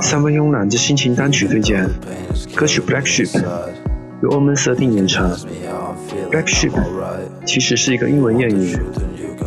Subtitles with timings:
[0.00, 1.88] 三分慵懒之心情单曲推荐，
[2.54, 3.28] 歌曲《Black Sheep》
[4.22, 5.30] 由欧门设定演唱。
[6.30, 6.70] 《Black Sheep》
[7.44, 8.78] 其实是一个英文谚语，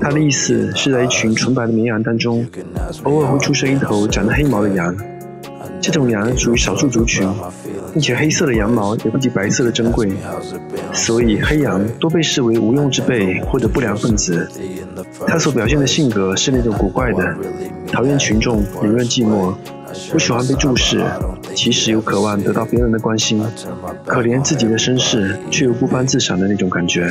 [0.00, 2.46] 它的意思是在一群纯白的绵羊当中，
[3.04, 4.94] 偶尔会出生一头长着黑毛的羊。
[5.84, 7.28] 这种羊属于少数族群，
[7.92, 10.10] 并且黑色的羊毛也不及白色的珍贵，
[10.94, 14.48] 所以黑羊多被视为无用之辈或者不良分子。
[15.26, 17.36] 他所表现的性格是那种古怪的，
[17.92, 19.54] 讨厌群众，宁愿寂寞，
[20.10, 21.04] 不喜欢被注视，
[21.54, 23.44] 其实又渴望得到别人的关心，
[24.06, 27.06] 可怜自己的身世却又不欢自赏的那种感觉。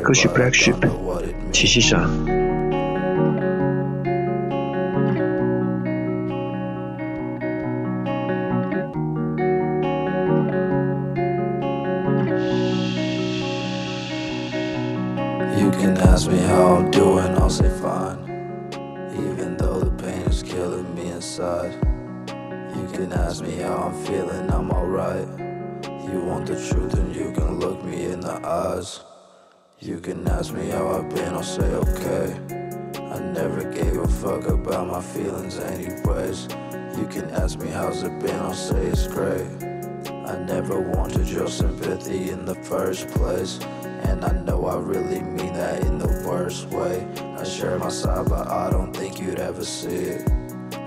[0.00, 1.66] 歌曲 Black Sheep，what it 齐
[15.58, 18.18] You can ask me how I'm doing, I'll say fine.
[19.12, 21.72] Even though the pain is killing me inside.
[22.76, 25.28] You can ask me how I'm feeling, I'm alright.
[26.08, 29.00] You want the truth, and you can look me in the eyes.
[29.80, 32.36] You can ask me how I've been, I'll say okay.
[32.96, 36.44] I never gave a fuck about my feelings, anyways.
[36.96, 39.48] You can ask me how's it been, I'll say it's great.
[40.26, 43.58] I never wanted your sympathy in the first place.
[44.10, 47.06] And I know I really mean that in the worst way.
[47.38, 50.28] I share my side, but I don't think you'd ever see it.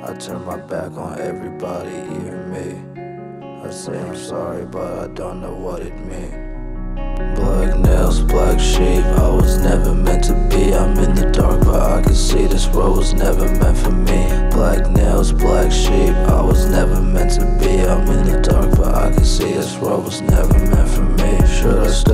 [0.04, 3.64] I turn my back on everybody, even me.
[3.64, 6.36] I say I'm sorry, but I don't know what it means.
[7.40, 8.93] Black nails, black sheep.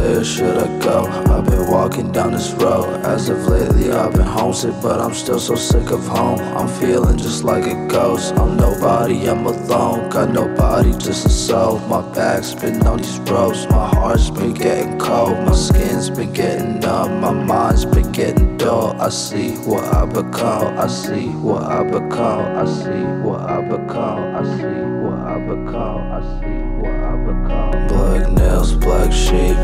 [0.10, 1.04] I should I go?
[1.06, 2.86] I've been walking down this road.
[3.06, 6.40] As of lately, I've been homesick, but I'm still so sick of home.
[6.40, 8.34] I'm feeling just like a ghost.
[8.36, 10.10] I'm nobody, I'm alone.
[10.10, 11.80] Got nobody, just a soul.
[11.88, 13.68] My back's been on these ropes.
[13.70, 15.38] My heart's been getting cold.
[15.46, 17.22] My skin's been getting numb.
[17.22, 19.00] My mind's been getting dull.
[19.00, 20.78] I see what I become.
[20.78, 22.58] I see what I become.
[22.58, 24.36] I see what I become.
[24.36, 26.12] I see what I become.
[26.12, 27.88] I see what I become.
[27.88, 29.56] Black nails, black sheep.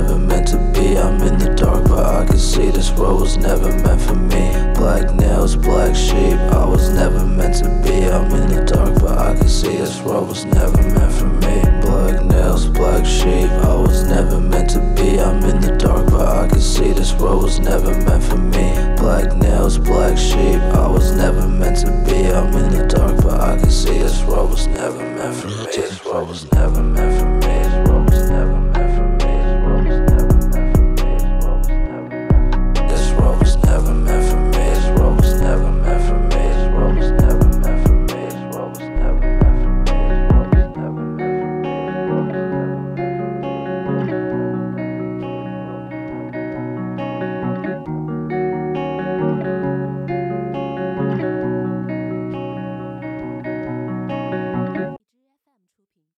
[0.00, 0.96] Never meant to be.
[0.96, 4.48] I'm in the dark, but I can see this world was never meant for me.
[4.74, 6.38] Black nails, black sheep.
[6.56, 8.08] I was never meant to be.
[8.08, 11.60] I'm in the dark, but I can see this world was never meant for me.
[11.82, 13.50] Black nails, black sheep.
[13.68, 15.20] I was never meant to be.
[15.20, 18.09] I'm in the dark, but I can see this world was never meant